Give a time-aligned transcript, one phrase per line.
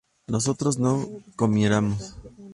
[0.27, 2.15] nosotros no comiéramos